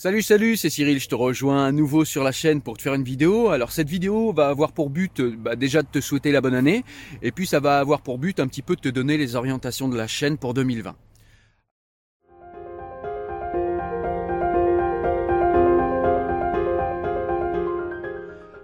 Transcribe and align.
Salut 0.00 0.22
salut, 0.22 0.56
c'est 0.56 0.70
Cyril, 0.70 1.00
je 1.00 1.08
te 1.08 1.16
rejoins 1.16 1.66
à 1.66 1.72
nouveau 1.72 2.04
sur 2.04 2.22
la 2.22 2.30
chaîne 2.30 2.60
pour 2.60 2.76
te 2.76 2.82
faire 2.82 2.94
une 2.94 3.02
vidéo. 3.02 3.48
Alors 3.48 3.72
cette 3.72 3.88
vidéo 3.88 4.32
va 4.32 4.46
avoir 4.46 4.70
pour 4.70 4.90
but 4.90 5.20
bah, 5.20 5.56
déjà 5.56 5.82
de 5.82 5.88
te 5.88 6.00
souhaiter 6.00 6.30
la 6.30 6.40
bonne 6.40 6.54
année 6.54 6.84
et 7.20 7.32
puis 7.32 7.48
ça 7.48 7.58
va 7.58 7.80
avoir 7.80 8.00
pour 8.02 8.16
but 8.16 8.38
un 8.38 8.46
petit 8.46 8.62
peu 8.62 8.76
de 8.76 8.80
te 8.80 8.88
donner 8.88 9.16
les 9.16 9.34
orientations 9.34 9.88
de 9.88 9.96
la 9.96 10.06
chaîne 10.06 10.38
pour 10.38 10.54
2020. 10.54 10.94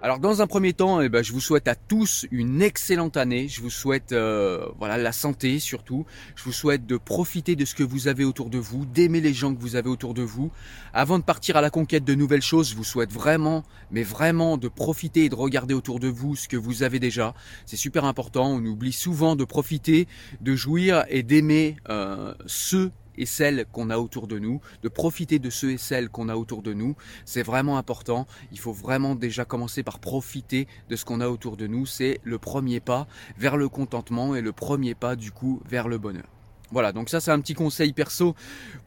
Alors 0.05 0.19
dans 0.19 0.43
un 0.43 0.45
premier 0.45 0.73
temps, 0.73 1.01
eh 1.01 1.09
ben, 1.09 1.23
je 1.23 1.33
vous 1.33 1.39
souhaite 1.39 1.67
à 1.67 1.73
tous 1.73 2.27
une 2.29 2.61
excellente 2.61 3.17
année. 3.17 3.47
Je 3.47 3.59
vous 3.59 3.71
souhaite 3.71 4.11
euh, 4.11 4.67
voilà 4.77 4.99
la 4.99 5.11
santé 5.11 5.57
surtout. 5.57 6.05
Je 6.35 6.43
vous 6.43 6.51
souhaite 6.51 6.85
de 6.85 6.97
profiter 6.97 7.55
de 7.55 7.65
ce 7.65 7.73
que 7.73 7.81
vous 7.81 8.07
avez 8.07 8.23
autour 8.23 8.51
de 8.51 8.59
vous, 8.59 8.85
d'aimer 8.85 9.19
les 9.19 9.33
gens 9.33 9.51
que 9.51 9.59
vous 9.59 9.75
avez 9.75 9.89
autour 9.89 10.13
de 10.13 10.21
vous. 10.21 10.51
Avant 10.93 11.17
de 11.17 11.23
partir 11.23 11.57
à 11.57 11.61
la 11.61 11.71
conquête 11.71 12.05
de 12.05 12.13
nouvelles 12.13 12.43
choses, 12.43 12.69
je 12.69 12.75
vous 12.75 12.83
souhaite 12.83 13.11
vraiment, 13.11 13.63
mais 13.89 14.03
vraiment 14.03 14.57
de 14.57 14.67
profiter 14.67 15.25
et 15.25 15.29
de 15.29 15.33
regarder 15.33 15.73
autour 15.73 15.99
de 15.99 16.07
vous 16.07 16.35
ce 16.35 16.47
que 16.47 16.55
vous 16.55 16.83
avez 16.83 16.99
déjà. 16.99 17.33
C'est 17.65 17.75
super 17.75 18.05
important. 18.05 18.51
On 18.51 18.63
oublie 18.63 18.93
souvent 18.93 19.35
de 19.35 19.43
profiter, 19.43 20.07
de 20.39 20.55
jouir 20.55 21.03
et 21.09 21.23
d'aimer 21.23 21.77
euh, 21.89 22.35
ceux 22.45 22.91
et 23.17 23.25
celles 23.25 23.65
qu'on 23.71 23.89
a 23.89 23.97
autour 23.97 24.27
de 24.27 24.39
nous, 24.39 24.61
de 24.83 24.89
profiter 24.89 25.39
de 25.39 25.49
ceux 25.49 25.71
et 25.71 25.77
celles 25.77 26.09
qu'on 26.09 26.29
a 26.29 26.35
autour 26.35 26.61
de 26.61 26.73
nous. 26.73 26.95
C'est 27.25 27.43
vraiment 27.43 27.77
important. 27.77 28.27
Il 28.51 28.59
faut 28.59 28.73
vraiment 28.73 29.15
déjà 29.15 29.45
commencer 29.45 29.83
par 29.83 29.99
profiter 29.99 30.67
de 30.89 30.95
ce 30.95 31.05
qu'on 31.05 31.21
a 31.21 31.29
autour 31.29 31.57
de 31.57 31.67
nous. 31.67 31.85
C'est 31.85 32.19
le 32.23 32.37
premier 32.37 32.79
pas 32.79 33.07
vers 33.37 33.57
le 33.57 33.69
contentement 33.69 34.35
et 34.35 34.41
le 34.41 34.51
premier 34.51 34.95
pas 34.95 35.15
du 35.15 35.31
coup 35.31 35.61
vers 35.65 35.87
le 35.87 35.97
bonheur. 35.97 36.34
Voilà, 36.71 36.91
donc 36.91 37.09
ça 37.09 37.19
c'est 37.19 37.31
un 37.31 37.39
petit 37.39 37.53
conseil 37.53 37.93
perso 37.93 38.35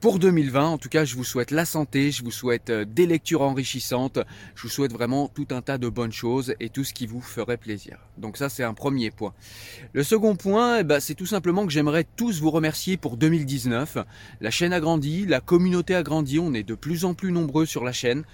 pour 0.01 0.19
2020. 0.19 0.67
En 0.67 0.79
tout 0.79 0.89
cas, 0.89 1.05
je 1.05 1.17
vous 1.17 1.25
souhaite 1.25 1.51
la 1.51 1.65
santé, 1.65 2.11
je 2.11 2.25
vous 2.25 2.31
souhaite 2.31 2.71
euh, 2.71 2.85
des 2.85 3.07
lectures 3.07 3.43
enrichissantes, 3.43 4.19
je 4.55 4.63
vous 4.63 4.69
souhaite 4.69 4.93
vraiment 4.93 5.29
tout 5.29 5.47
un 5.51 5.63
tas 5.63 5.79
de 5.79 5.89
bonnes 5.89 6.13
choses 6.13 6.55
et 6.61 6.69
tout 6.69 6.85
ce 6.85 6.93
qui 6.93 7.07
vous 7.07 7.21
ferait 7.21 7.57
plaisir. 7.57 7.99
Donc 8.17 8.37
ça 8.37 8.49
c'est 8.49 8.65
un 8.65 8.75
premier 8.75 9.11
point. 9.11 9.33
Le 9.93 10.03
second 10.03 10.37
point, 10.37 10.81
eh 10.81 10.85
ben, 10.85 11.01
c'est 11.01 11.15
tout 11.15 11.27
simplement 11.27 11.67
que 11.67 11.73
j'aimerais 11.73 12.07
tous 12.17 12.41
vous 12.41 12.51
remercier 12.51 12.97
pour 12.97 13.17
2019. 13.17 13.99
La 14.41 14.51
chaîne 14.51 14.73
a 14.73 14.81
grandi, 14.81 15.27
la 15.27 15.41
communauté 15.41 15.95
a 15.95 16.03
grandi, 16.03 16.39
on 16.39 16.55
est 16.55 16.63
de 16.63 16.75
plus 16.75 17.05
en 17.05 17.15
plus 17.15 17.33
nombreux 17.33 17.67
sur 17.67 17.85
la 17.85 17.93
chaîne. 17.93 18.25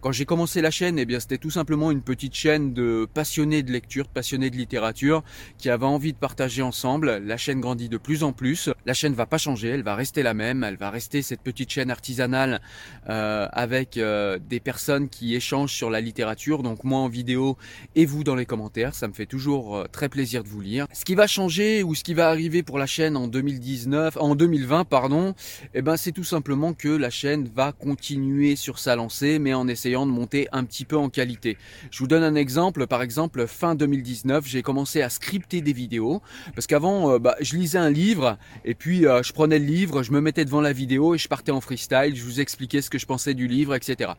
Quand 0.00 0.12
j'ai 0.12 0.26
commencé 0.26 0.60
la 0.60 0.70
chaîne, 0.70 0.96
eh 0.96 1.04
bien 1.04 1.18
c'était 1.18 1.38
tout 1.38 1.50
simplement 1.50 1.90
une 1.90 2.02
petite 2.02 2.32
chaîne 2.32 2.72
de 2.72 3.08
passionnés 3.12 3.64
de 3.64 3.72
lecture, 3.72 4.04
de 4.04 4.10
passionnés 4.10 4.48
de 4.48 4.54
littérature, 4.54 5.24
qui 5.58 5.70
avaient 5.70 5.86
envie 5.86 6.12
de 6.12 6.18
partager 6.18 6.62
ensemble. 6.62 7.16
La 7.16 7.36
chaîne 7.36 7.60
grandit 7.60 7.88
de 7.88 7.98
plus 7.98 8.22
en 8.22 8.32
plus. 8.32 8.70
La 8.86 8.94
chaîne 8.94 9.14
va 9.14 9.26
pas 9.26 9.38
changer, 9.38 9.70
elle 9.70 9.82
va 9.82 9.96
rester 9.96 10.22
la 10.22 10.34
même. 10.34 10.62
Elle 10.62 10.76
va 10.76 10.90
rester 10.90 11.20
cette 11.22 11.40
petite 11.40 11.70
chaîne 11.70 11.90
artisanale 11.90 12.60
euh, 13.08 13.48
avec 13.50 13.96
euh, 13.96 14.38
des 14.38 14.60
personnes 14.60 15.08
qui 15.08 15.34
échangent 15.34 15.74
sur 15.74 15.90
la 15.90 16.00
littérature. 16.00 16.62
Donc 16.62 16.84
moi 16.84 17.00
en 17.00 17.08
vidéo 17.08 17.56
et 17.96 18.06
vous 18.06 18.22
dans 18.22 18.36
les 18.36 18.46
commentaires, 18.46 18.94
ça 18.94 19.08
me 19.08 19.12
fait 19.12 19.26
toujours 19.26 19.78
euh, 19.78 19.84
très 19.90 20.08
plaisir 20.08 20.44
de 20.44 20.48
vous 20.48 20.60
lire. 20.60 20.86
Ce 20.92 21.04
qui 21.04 21.16
va 21.16 21.26
changer 21.26 21.82
ou 21.82 21.96
ce 21.96 22.04
qui 22.04 22.14
va 22.14 22.28
arriver 22.28 22.62
pour 22.62 22.78
la 22.78 22.86
chaîne 22.86 23.16
en 23.16 23.26
2019, 23.26 24.16
en 24.20 24.36
2020 24.36 24.84
pardon, 24.84 25.34
eh 25.74 25.82
ben 25.82 25.96
c'est 25.96 26.12
tout 26.12 26.22
simplement 26.22 26.72
que 26.72 26.88
la 26.88 27.10
chaîne 27.10 27.50
va 27.52 27.72
continuer 27.72 28.54
sur 28.54 28.78
sa 28.78 28.94
lancée, 28.94 29.40
mais 29.40 29.54
en 29.54 29.66
essayant 29.66 29.87
de 29.88 30.10
monter 30.10 30.48
un 30.52 30.64
petit 30.64 30.84
peu 30.84 30.96
en 30.96 31.08
qualité. 31.08 31.56
Je 31.90 31.98
vous 31.98 32.06
donne 32.06 32.22
un 32.22 32.34
exemple, 32.34 32.86
par 32.86 33.02
exemple 33.02 33.46
fin 33.46 33.74
2019, 33.74 34.46
j'ai 34.46 34.62
commencé 34.62 35.02
à 35.02 35.08
scripter 35.08 35.60
des 35.60 35.72
vidéos 35.72 36.20
parce 36.54 36.66
qu'avant 36.66 37.12
euh, 37.12 37.18
bah, 37.18 37.36
je 37.40 37.56
lisais 37.56 37.78
un 37.78 37.90
livre 37.90 38.36
et 38.64 38.74
puis 38.74 39.06
euh, 39.06 39.22
je 39.22 39.32
prenais 39.32 39.58
le 39.58 39.64
livre, 39.64 40.02
je 40.02 40.12
me 40.12 40.20
mettais 40.20 40.44
devant 40.44 40.60
la 40.60 40.72
vidéo 40.72 41.14
et 41.14 41.18
je 41.18 41.28
partais 41.28 41.52
en 41.52 41.60
freestyle, 41.60 42.14
je 42.14 42.22
vous 42.22 42.40
expliquais 42.40 42.82
ce 42.82 42.90
que 42.90 42.98
je 42.98 43.06
pensais 43.06 43.34
du 43.34 43.48
livre, 43.48 43.74
etc. 43.74 44.12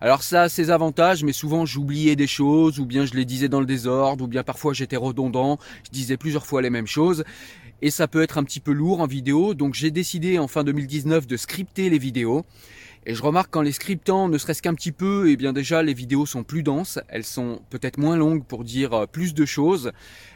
Alors 0.00 0.22
ça 0.22 0.42
a 0.42 0.48
ses 0.48 0.70
avantages, 0.70 1.24
mais 1.24 1.32
souvent 1.32 1.64
j'oubliais 1.64 2.16
des 2.16 2.26
choses 2.26 2.78
ou 2.78 2.86
bien 2.86 3.06
je 3.06 3.14
les 3.14 3.24
disais 3.24 3.48
dans 3.48 3.60
le 3.60 3.66
désordre 3.66 4.24
ou 4.24 4.26
bien 4.28 4.42
parfois 4.42 4.74
j'étais 4.74 4.96
redondant, 4.96 5.58
je 5.84 5.90
disais 5.90 6.16
plusieurs 6.16 6.46
fois 6.46 6.60
les 6.62 6.70
mêmes 6.70 6.86
choses 6.86 7.24
et 7.82 7.90
ça 7.90 8.08
peut 8.08 8.22
être 8.22 8.38
un 8.38 8.44
petit 8.44 8.60
peu 8.60 8.72
lourd 8.72 9.00
en 9.00 9.06
vidéo. 9.06 9.52
Donc 9.52 9.74
j'ai 9.74 9.90
décidé 9.90 10.38
en 10.38 10.48
fin 10.48 10.64
2019 10.64 11.26
de 11.26 11.36
scripter 11.36 11.90
les 11.90 11.98
vidéos. 11.98 12.44
Et 13.06 13.14
je 13.14 13.22
remarque 13.22 13.50
qu'en 13.50 13.60
les 13.60 13.72
scriptant, 13.72 14.28
ne 14.28 14.38
serait-ce 14.38 14.62
qu'un 14.62 14.74
petit 14.74 14.92
peu, 14.92 15.28
et 15.28 15.32
eh 15.32 15.36
bien 15.36 15.52
déjà 15.52 15.82
les 15.82 15.92
vidéos 15.92 16.24
sont 16.24 16.42
plus 16.42 16.62
denses, 16.62 16.98
elles 17.08 17.24
sont 17.24 17.60
peut-être 17.68 17.98
moins 17.98 18.16
longues 18.16 18.44
pour 18.44 18.64
dire 18.64 18.94
euh, 18.94 19.06
plus 19.06 19.34
de 19.34 19.44
choses. 19.44 19.92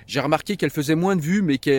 J'ai 0.07 0.21
remarqué 0.21 0.57
qu'elles 0.57 0.71
faisaient 0.71 0.95
moins 0.95 1.17
de 1.17 1.21
vues, 1.21 1.43
mais 1.43 1.59
qu'il 1.59 1.73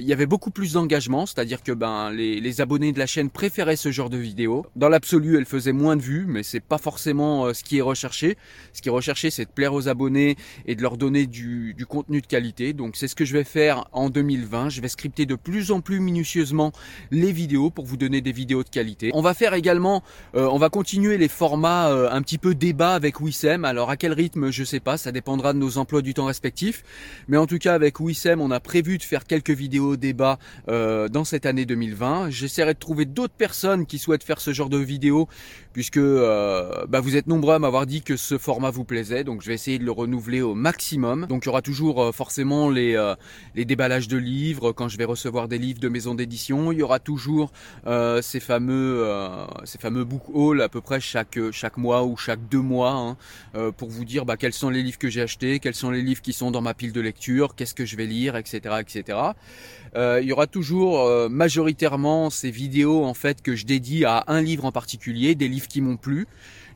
y 0.00 0.12
avait 0.12 0.26
beaucoup 0.26 0.50
plus 0.50 0.72
d'engagement, 0.72 1.24
c'est-à-dire 1.24 1.62
que 1.62 1.70
ben 1.70 2.10
les, 2.10 2.60
abonnés 2.60 2.92
de 2.92 2.98
la 2.98 3.06
chaîne 3.06 3.30
préféraient 3.30 3.76
ce 3.76 3.92
genre 3.92 4.10
de 4.10 4.16
vidéos. 4.16 4.66
Dans 4.74 4.88
l'absolu, 4.88 5.36
elles 5.36 5.44
faisaient 5.44 5.72
moins 5.72 5.94
de 5.94 6.02
vues, 6.02 6.26
mais 6.26 6.42
c'est 6.42 6.58
pas 6.58 6.78
forcément 6.78 7.46
euh, 7.46 7.54
ce 7.54 7.62
qui 7.62 7.78
est 7.78 7.82
recherché. 7.82 8.36
Ce 8.72 8.82
qui 8.82 8.88
est 8.88 8.92
recherché, 8.92 9.30
c'est 9.30 9.44
de 9.44 9.50
plaire 9.50 9.72
aux 9.72 9.88
abonnés 9.88 10.36
et 10.66 10.74
de 10.74 10.82
leur 10.82 10.96
donner 10.96 11.26
du 11.26 11.86
contenu 11.88 12.20
de 12.20 12.26
qualité. 12.26 12.72
Donc 12.72 12.96
c'est 12.96 13.06
ce 13.06 13.14
que 13.14 13.24
je 13.24 13.34
vais 13.34 13.44
faire 13.44 13.84
en 13.92 14.10
2020. 14.10 14.70
Je 14.70 14.80
vais 14.80 14.88
scripter 14.88 15.24
de 15.24 15.36
plus 15.36 15.70
en 15.70 15.80
plus 15.80 16.00
minutieusement 16.00 16.72
les 17.12 17.30
vidéos 17.30 17.70
pour 17.70 17.84
vous 17.84 17.96
donner 17.96 18.20
des 18.20 18.32
vidéos 18.32 18.64
de 18.64 18.68
qualité. 18.68 19.10
On 19.14 19.22
va 19.22 19.32
faire 19.32 19.54
également 19.54 20.02
euh, 20.36 20.46
on 20.52 20.58
va 20.58 20.68
continuer 20.68 21.16
les 21.16 21.28
formats 21.28 21.88
euh, 21.88 22.10
un 22.10 22.20
petit 22.20 22.36
peu 22.36 22.54
débat 22.54 22.94
avec 22.94 23.20
Wissem. 23.20 23.64
Alors 23.64 23.88
à 23.88 23.96
quel 23.96 24.12
rythme, 24.12 24.50
je 24.50 24.64
sais 24.64 24.80
pas, 24.80 24.98
ça 24.98 25.10
dépendra 25.10 25.54
de 25.54 25.58
nos 25.58 25.78
emplois 25.78 26.02
du 26.02 26.12
temps 26.12 26.26
respectifs. 26.26 26.84
Mais 27.26 27.38
en 27.38 27.46
tout 27.46 27.56
cas, 27.56 27.72
avec 27.72 28.00
Wissem, 28.00 28.42
on 28.42 28.50
a 28.50 28.60
prévu 28.60 28.98
de 28.98 29.02
faire 29.02 29.24
quelques 29.24 29.50
vidéos 29.50 29.96
débat 29.96 30.38
euh, 30.68 31.08
dans 31.08 31.24
cette 31.24 31.46
année 31.46 31.64
2020. 31.64 32.28
J'essaierai 32.28 32.74
de 32.74 32.78
trouver 32.78 33.06
d'autres 33.06 33.32
personnes 33.32 33.86
qui 33.86 33.98
souhaitent 33.98 34.24
faire 34.24 34.40
ce 34.40 34.52
genre 34.52 34.68
de 34.68 34.76
vidéos, 34.76 35.26
puisque 35.72 35.98
bah, 35.98 37.00
vous 37.00 37.16
êtes 37.16 37.26
nombreux 37.26 37.54
à 37.54 37.58
m'avoir 37.58 37.86
dit 37.86 38.02
que 38.02 38.16
ce 38.16 38.36
format 38.36 38.70
vous 38.70 38.84
plaisait. 38.84 39.24
Donc 39.24 39.40
je 39.40 39.48
vais 39.48 39.54
essayer 39.54 39.78
de 39.78 39.84
le 39.84 39.92
renouveler 39.92 40.42
au 40.42 40.54
maximum. 40.54 41.26
Donc 41.28 41.44
il 41.44 41.46
y 41.46 41.48
aura 41.48 41.62
toujours 41.62 42.14
forcément 42.14 42.68
les, 42.68 42.96
déballages 43.54 44.08
de 44.08 44.18
livres 44.18 44.72
quand 44.72 44.88
je 44.88 44.98
vais 44.98 45.04
recevoir 45.04 45.48
des 45.48 45.58
livres 45.58 45.80
de 45.80 45.88
maison 45.88 46.14
d'édition. 46.14 46.72
Il 46.72 46.78
y 46.78 46.82
aura 46.82 46.98
toujours 46.98 47.52
ces 47.86 48.40
fameux, 48.40 49.06
ces 49.64 49.78
fameux 49.78 50.04
bouquins 50.04 50.25
à 50.62 50.68
peu 50.68 50.80
près 50.80 51.00
chaque, 51.00 51.38
chaque 51.52 51.76
mois 51.76 52.04
ou 52.04 52.16
chaque 52.16 52.48
deux 52.48 52.60
mois 52.60 52.92
hein, 52.92 53.16
euh, 53.54 53.72
pour 53.72 53.88
vous 53.90 54.04
dire 54.04 54.24
bah, 54.24 54.36
quels 54.36 54.52
sont 54.52 54.70
les 54.70 54.82
livres 54.82 54.98
que 54.98 55.08
j'ai 55.08 55.22
achetés, 55.22 55.58
quels 55.58 55.74
sont 55.74 55.90
les 55.90 56.02
livres 56.02 56.22
qui 56.22 56.32
sont 56.32 56.50
dans 56.50 56.60
ma 56.60 56.74
pile 56.74 56.92
de 56.92 57.00
lecture, 57.00 57.54
qu'est-ce 57.54 57.74
que 57.74 57.84
je 57.84 57.96
vais 57.96 58.06
lire, 58.06 58.36
etc. 58.36 58.76
etc. 58.80 59.18
Euh, 59.96 60.20
il 60.22 60.28
y 60.28 60.32
aura 60.32 60.46
toujours 60.46 61.00
euh, 61.00 61.28
majoritairement 61.28 62.30
ces 62.30 62.50
vidéos 62.50 63.04
en 63.04 63.14
fait 63.14 63.42
que 63.42 63.54
je 63.54 63.64
dédie 63.64 64.04
à 64.04 64.24
un 64.26 64.42
livre 64.42 64.64
en 64.64 64.72
particulier, 64.72 65.34
des 65.34 65.48
livres 65.48 65.68
qui 65.68 65.80
m'ont 65.80 65.96
plu. 65.96 66.26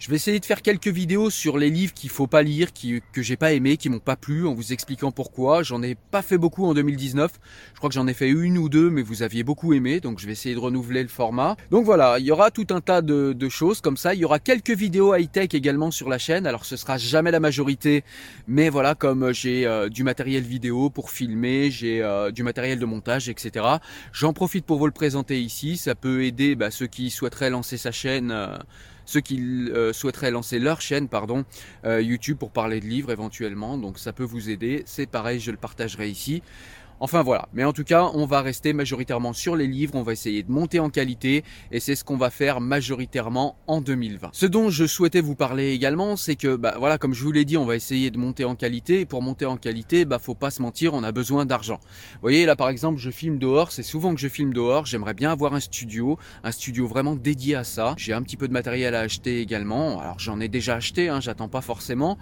Je 0.00 0.08
vais 0.08 0.16
essayer 0.16 0.40
de 0.40 0.46
faire 0.46 0.62
quelques 0.62 0.88
vidéos 0.88 1.28
sur 1.28 1.58
les 1.58 1.68
livres 1.68 1.92
qu'il 1.92 2.08
faut 2.08 2.26
pas 2.26 2.42
lire, 2.42 2.68
que 2.72 3.20
j'ai 3.20 3.36
pas 3.36 3.52
aimé, 3.52 3.76
qui 3.76 3.90
m'ont 3.90 3.98
pas 3.98 4.16
plu, 4.16 4.46
en 4.46 4.54
vous 4.54 4.72
expliquant 4.72 5.12
pourquoi. 5.12 5.62
J'en 5.62 5.82
ai 5.82 5.94
pas 5.94 6.22
fait 6.22 6.38
beaucoup 6.38 6.64
en 6.64 6.72
2019. 6.72 7.30
Je 7.74 7.76
crois 7.76 7.90
que 7.90 7.94
j'en 7.94 8.06
ai 8.06 8.14
fait 8.14 8.30
une 8.30 8.56
ou 8.56 8.70
deux, 8.70 8.88
mais 8.88 9.02
vous 9.02 9.22
aviez 9.22 9.44
beaucoup 9.44 9.74
aimé, 9.74 10.00
donc 10.00 10.18
je 10.18 10.24
vais 10.24 10.32
essayer 10.32 10.54
de 10.54 10.58
renouveler 10.58 11.02
le 11.02 11.10
format. 11.10 11.54
Donc 11.70 11.84
voilà, 11.84 12.18
il 12.18 12.24
y 12.24 12.30
aura 12.30 12.50
tout 12.50 12.66
un 12.70 12.80
tas 12.80 13.02
de, 13.02 13.48
choses 13.50 13.82
comme 13.82 13.98
ça. 13.98 14.14
Il 14.14 14.20
y 14.20 14.24
aura 14.24 14.38
quelques 14.38 14.70
vidéos 14.70 15.14
high-tech 15.14 15.50
également 15.52 15.90
sur 15.90 16.08
la 16.08 16.16
chaîne. 16.16 16.46
Alors 16.46 16.64
ce 16.64 16.78
sera 16.78 16.96
jamais 16.96 17.30
la 17.30 17.40
majorité, 17.40 18.02
mais 18.48 18.70
voilà, 18.70 18.94
comme 18.94 19.34
j'ai 19.34 19.66
euh, 19.66 19.90
du 19.90 20.02
matériel 20.02 20.44
vidéo 20.44 20.88
pour 20.88 21.10
filmer, 21.10 21.70
j'ai 21.70 22.00
euh, 22.00 22.30
du 22.30 22.42
matériel 22.42 22.78
de 22.78 22.86
montage, 22.86 23.28
etc. 23.28 23.66
J'en 24.14 24.32
profite 24.32 24.64
pour 24.64 24.78
vous 24.78 24.86
le 24.86 24.92
présenter 24.92 25.42
ici. 25.42 25.76
Ça 25.76 25.94
peut 25.94 26.24
aider 26.24 26.54
bah, 26.54 26.70
ceux 26.70 26.86
qui 26.86 27.10
souhaiteraient 27.10 27.50
lancer 27.50 27.76
sa 27.76 27.92
chaîne. 27.92 28.30
Euh, 28.30 28.56
ceux 29.10 29.20
qui 29.20 29.40
euh, 29.40 29.92
souhaiteraient 29.92 30.30
lancer 30.30 30.60
leur 30.60 30.80
chaîne, 30.80 31.08
pardon, 31.08 31.44
euh, 31.84 32.00
YouTube 32.00 32.38
pour 32.38 32.52
parler 32.52 32.78
de 32.78 32.86
livres 32.86 33.10
éventuellement. 33.10 33.76
Donc 33.76 33.98
ça 33.98 34.12
peut 34.12 34.22
vous 34.22 34.50
aider. 34.50 34.84
C'est 34.86 35.06
pareil, 35.06 35.40
je 35.40 35.50
le 35.50 35.56
partagerai 35.56 36.08
ici. 36.08 36.42
Enfin 37.02 37.22
voilà, 37.22 37.48
mais 37.54 37.64
en 37.64 37.72
tout 37.72 37.82
cas, 37.82 38.10
on 38.12 38.26
va 38.26 38.42
rester 38.42 38.74
majoritairement 38.74 39.32
sur 39.32 39.56
les 39.56 39.66
livres, 39.66 39.94
on 39.94 40.02
va 40.02 40.12
essayer 40.12 40.42
de 40.42 40.52
monter 40.52 40.80
en 40.80 40.90
qualité 40.90 41.44
et 41.72 41.80
c'est 41.80 41.94
ce 41.94 42.04
qu'on 42.04 42.18
va 42.18 42.28
faire 42.28 42.60
majoritairement 42.60 43.56
en 43.66 43.80
2020. 43.80 44.28
Ce 44.32 44.44
dont 44.44 44.68
je 44.68 44.84
souhaitais 44.84 45.22
vous 45.22 45.34
parler 45.34 45.70
également, 45.70 46.16
c'est 46.16 46.36
que 46.36 46.56
bah 46.56 46.74
voilà, 46.78 46.98
comme 46.98 47.14
je 47.14 47.24
vous 47.24 47.32
l'ai 47.32 47.46
dit, 47.46 47.56
on 47.56 47.64
va 47.64 47.74
essayer 47.74 48.10
de 48.10 48.18
monter 48.18 48.44
en 48.44 48.54
qualité 48.54 49.00
et 49.00 49.06
pour 49.06 49.22
monter 49.22 49.46
en 49.46 49.56
qualité, 49.56 50.04
bah 50.04 50.18
faut 50.18 50.34
pas 50.34 50.50
se 50.50 50.60
mentir, 50.60 50.92
on 50.92 51.02
a 51.02 51.10
besoin 51.10 51.46
d'argent. 51.46 51.80
Vous 52.14 52.20
voyez 52.20 52.44
là 52.44 52.54
par 52.54 52.68
exemple, 52.68 52.98
je 52.98 53.10
filme 53.10 53.38
dehors, 53.38 53.72
c'est 53.72 53.82
souvent 53.82 54.14
que 54.14 54.20
je 54.20 54.28
filme 54.28 54.52
dehors, 54.52 54.84
j'aimerais 54.84 55.14
bien 55.14 55.32
avoir 55.32 55.54
un 55.54 55.60
studio, 55.60 56.18
un 56.44 56.52
studio 56.52 56.86
vraiment 56.86 57.16
dédié 57.16 57.54
à 57.54 57.64
ça. 57.64 57.94
J'ai 57.96 58.12
un 58.12 58.20
petit 58.20 58.36
peu 58.36 58.46
de 58.46 58.52
matériel 58.52 58.94
à 58.94 59.00
acheter 59.00 59.40
également. 59.40 60.00
Alors 60.00 60.18
j'en 60.18 60.38
ai 60.38 60.48
déjà 60.48 60.74
acheté, 60.74 61.08
hein, 61.08 61.20
j'attends 61.20 61.48
pas 61.48 61.62
forcément, 61.62 62.18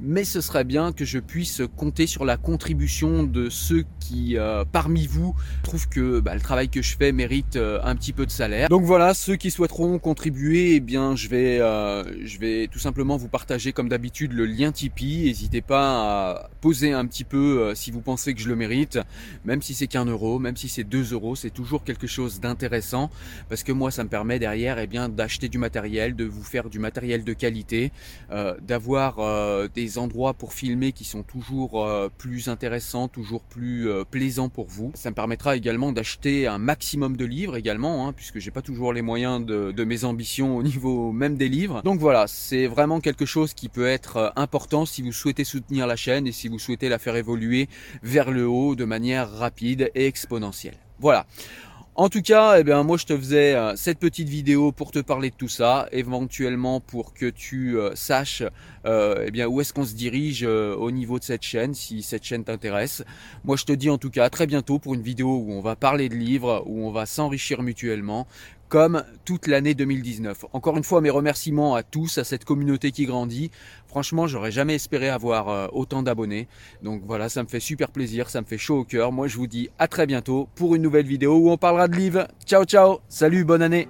mais 0.00 0.24
ce 0.24 0.42
serait 0.42 0.64
bien 0.64 0.92
que 0.92 1.06
je 1.06 1.18
puisse 1.18 1.62
compter 1.78 2.06
sur 2.06 2.26
la 2.26 2.36
contribution 2.36 3.22
de 3.22 3.48
ceux 3.48 3.84
qui 4.00 4.17
qui 4.18 4.36
parmi 4.72 5.06
vous 5.06 5.34
trouvent 5.62 5.88
que 5.88 6.20
bah, 6.20 6.34
le 6.34 6.40
travail 6.40 6.68
que 6.68 6.82
je 6.82 6.96
fais 6.96 7.12
mérite 7.12 7.56
un 7.56 7.94
petit 7.96 8.12
peu 8.12 8.26
de 8.26 8.30
salaire. 8.30 8.68
Donc 8.68 8.84
voilà, 8.84 9.14
ceux 9.14 9.36
qui 9.36 9.50
souhaiteront 9.50 9.98
contribuer, 9.98 10.76
eh 10.76 10.80
bien 10.80 11.14
je 11.16 11.28
vais, 11.28 11.58
je 11.58 12.38
vais 12.38 12.68
tout 12.70 12.78
simplement 12.78 13.16
vous 13.16 13.28
partager 13.28 13.72
comme 13.72 13.88
d'habitude 13.88 14.32
le 14.32 14.46
lien 14.46 14.72
Tipeee. 14.72 15.26
N'hésitez 15.26 15.60
pas 15.60 16.30
à 16.30 16.50
poser 16.60 16.92
un 16.92 17.06
petit 17.06 17.24
peu 17.24 17.74
si 17.74 17.90
vous 17.90 18.00
pensez 18.00 18.34
que 18.34 18.40
je 18.40 18.48
le 18.48 18.56
mérite, 18.56 18.98
même 19.44 19.62
si 19.62 19.74
c'est 19.74 19.86
qu'un 19.86 20.04
euro, 20.04 20.38
même 20.38 20.56
si 20.56 20.68
c'est 20.68 20.84
deux 20.84 21.12
euros, 21.12 21.36
c'est 21.36 21.50
toujours 21.50 21.84
quelque 21.84 22.06
chose 22.06 22.40
d'intéressant 22.40 23.10
parce 23.48 23.62
que 23.62 23.72
moi 23.72 23.90
ça 23.90 24.04
me 24.04 24.08
permet 24.08 24.38
derrière 24.38 24.78
eh 24.78 24.86
bien 24.86 25.08
d'acheter 25.08 25.48
du 25.48 25.58
matériel, 25.58 26.16
de 26.16 26.24
vous 26.24 26.42
faire 26.42 26.68
du 26.68 26.78
matériel 26.78 27.24
de 27.24 27.32
qualité, 27.32 27.92
euh, 28.30 28.56
d'avoir 28.60 29.18
euh, 29.18 29.68
des 29.72 29.98
endroits 29.98 30.34
pour 30.34 30.52
filmer 30.52 30.92
qui 30.92 31.04
sont 31.04 31.22
toujours 31.22 31.84
euh, 31.84 32.08
plus 32.16 32.48
intéressants, 32.48 33.08
toujours 33.08 33.42
plus 33.42 33.88
plaisants 34.10 34.48
pour 34.48 34.66
vous. 34.66 34.92
Ça 34.94 35.10
me 35.10 35.14
permettra 35.14 35.56
également 35.56 35.92
d'acheter 35.92 36.46
un 36.46 36.58
maximum 36.58 37.16
de 37.16 37.24
livres 37.24 37.56
également, 37.56 38.06
hein, 38.06 38.12
puisque 38.12 38.38
j'ai 38.38 38.50
pas 38.50 38.62
toujours 38.62 38.92
les 38.92 39.02
moyens 39.02 39.44
de, 39.44 39.72
de, 39.72 39.84
mes 39.84 40.04
ambitions 40.04 40.56
au 40.56 40.62
niveau 40.62 41.12
même 41.12 41.36
des 41.36 41.48
livres. 41.48 41.82
Donc 41.82 42.00
voilà, 42.00 42.26
c'est 42.26 42.66
vraiment 42.66 43.00
quelque 43.00 43.26
chose 43.26 43.54
qui 43.54 43.68
peut 43.68 43.86
être 43.86 44.32
important 44.36 44.86
si 44.86 45.02
vous 45.02 45.12
souhaitez 45.12 45.44
soutenir 45.44 45.86
la 45.86 45.96
chaîne 45.96 46.26
et 46.26 46.32
si 46.32 46.48
vous 46.48 46.58
souhaitez 46.58 46.88
la 46.88 46.98
faire 46.98 47.16
évoluer 47.16 47.68
vers 48.02 48.30
le 48.30 48.46
haut 48.46 48.74
de 48.74 48.84
manière 48.84 49.30
rapide 49.30 49.90
et 49.94 50.06
exponentielle. 50.06 50.76
Voilà. 51.00 51.26
En 52.00 52.08
tout 52.08 52.22
cas, 52.22 52.60
eh 52.60 52.62
bien, 52.62 52.84
moi 52.84 52.96
je 52.96 53.06
te 53.06 53.18
faisais 53.18 53.56
euh, 53.56 53.74
cette 53.74 53.98
petite 53.98 54.28
vidéo 54.28 54.70
pour 54.70 54.92
te 54.92 55.00
parler 55.00 55.30
de 55.30 55.34
tout 55.34 55.48
ça, 55.48 55.88
éventuellement 55.90 56.78
pour 56.78 57.12
que 57.12 57.26
tu 57.28 57.76
euh, 57.76 57.90
saches 57.96 58.44
euh, 58.86 59.24
eh 59.26 59.32
bien, 59.32 59.48
où 59.48 59.60
est-ce 59.60 59.72
qu'on 59.72 59.84
se 59.84 59.94
dirige 59.94 60.44
au 60.44 60.92
niveau 60.92 61.18
de 61.18 61.24
cette 61.24 61.42
chaîne, 61.42 61.74
si 61.74 62.02
cette 62.02 62.22
chaîne 62.22 62.44
t'intéresse. 62.44 63.02
Moi 63.42 63.56
je 63.56 63.64
te 63.64 63.72
dis 63.72 63.90
en 63.90 63.98
tout 63.98 64.10
cas 64.10 64.26
à 64.26 64.30
très 64.30 64.46
bientôt 64.46 64.78
pour 64.78 64.94
une 64.94 65.02
vidéo 65.02 65.42
où 65.44 65.50
on 65.50 65.60
va 65.60 65.74
parler 65.74 66.08
de 66.08 66.14
livres, 66.14 66.62
où 66.66 66.86
on 66.86 66.92
va 66.92 67.04
s'enrichir 67.04 67.62
mutuellement 67.62 68.28
comme 68.68 69.04
toute 69.24 69.46
l'année 69.46 69.74
2019. 69.74 70.46
Encore 70.52 70.76
une 70.76 70.84
fois, 70.84 71.00
mes 71.00 71.10
remerciements 71.10 71.74
à 71.74 71.82
tous, 71.82 72.18
à 72.18 72.24
cette 72.24 72.44
communauté 72.44 72.92
qui 72.92 73.06
grandit. 73.06 73.50
Franchement, 73.86 74.26
j'aurais 74.26 74.50
jamais 74.52 74.74
espéré 74.74 75.08
avoir 75.08 75.48
euh, 75.48 75.66
autant 75.72 76.02
d'abonnés. 76.02 76.48
Donc 76.82 77.02
voilà, 77.06 77.28
ça 77.28 77.42
me 77.42 77.48
fait 77.48 77.60
super 77.60 77.90
plaisir, 77.90 78.30
ça 78.30 78.40
me 78.40 78.46
fait 78.46 78.58
chaud 78.58 78.78
au 78.78 78.84
cœur. 78.84 79.12
Moi, 79.12 79.28
je 79.28 79.36
vous 79.36 79.46
dis 79.46 79.70
à 79.78 79.88
très 79.88 80.06
bientôt 80.06 80.48
pour 80.54 80.74
une 80.74 80.82
nouvelle 80.82 81.06
vidéo 81.06 81.36
où 81.36 81.50
on 81.50 81.56
parlera 81.56 81.88
de 81.88 81.96
livres. 81.96 82.28
Ciao, 82.44 82.64
ciao. 82.64 82.98
Salut, 83.08 83.44
bonne 83.44 83.62
année. 83.62 83.88